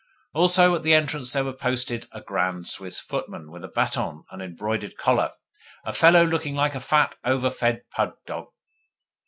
[0.33, 4.41] Also, at the entrance there was posted a grand Swiss footman with a baton and
[4.41, 5.33] an embroidered collar
[5.85, 8.47] a fellow looking like a fat, over fed pug dog.